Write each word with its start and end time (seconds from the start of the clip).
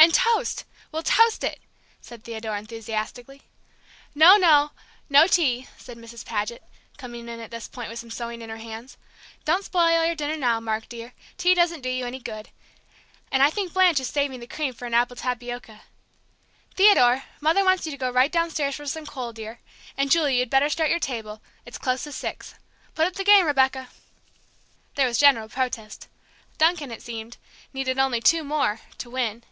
"And 0.00 0.14
toast 0.14 0.64
we'll 0.90 1.02
toast 1.02 1.44
it!" 1.44 1.60
said 2.00 2.24
Theodore, 2.24 2.56
enthusiastically. 2.56 3.42
"No, 4.14 4.36
no 4.36 4.70
no 5.10 5.26
tea!" 5.26 5.68
said 5.76 5.98
Mrs. 5.98 6.24
Paget, 6.24 6.62
coming 6.96 7.28
in 7.28 7.40
at 7.40 7.50
this 7.50 7.68
point 7.68 7.90
with 7.90 7.98
some 7.98 8.10
sewing 8.10 8.40
in 8.40 8.48
her 8.48 8.56
hands. 8.58 8.96
"Don't 9.44 9.64
spoil 9.64 10.06
your 10.06 10.14
dinner, 10.14 10.36
now, 10.36 10.60
Mark 10.60 10.88
dear; 10.88 11.12
tea 11.36 11.52
doesn't 11.52 11.82
do 11.82 11.90
you 11.90 12.06
any 12.06 12.20
good. 12.20 12.48
And 13.30 13.42
I 13.42 13.50
think 13.50 13.74
Blanche 13.74 14.00
is 14.00 14.08
saving 14.08 14.40
the 14.40 14.46
cream 14.46 14.72
for 14.72 14.86
an 14.86 14.94
apple 14.94 15.16
tapioca. 15.16 15.82
Theodore, 16.74 17.24
Mother 17.40 17.64
wants 17.64 17.84
you 17.84 17.92
to 17.92 17.98
go 17.98 18.10
right 18.10 18.32
downstairs 18.32 18.76
for 18.76 18.86
some 18.86 19.04
coal, 19.04 19.34
dear. 19.34 19.60
And, 19.98 20.10
Julie, 20.10 20.38
you'd 20.38 20.48
better 20.48 20.70
start 20.70 20.90
your 20.90 21.00
table; 21.00 21.42
it's 21.66 21.76
close 21.76 22.04
to 22.04 22.12
six. 22.12 22.54
Put 22.94 23.06
up 23.06 23.14
the 23.14 23.24
game, 23.24 23.44
Rebecca!" 23.44 23.88
There 24.94 25.06
was 25.08 25.18
general 25.18 25.50
protest. 25.50 26.08
Duncan, 26.56 26.92
it 26.92 27.02
seemed, 27.02 27.36
needed 27.74 27.98
only 27.98 28.20
"two 28.22 28.42
more" 28.42 28.80
to 28.98 29.10
win. 29.10 29.42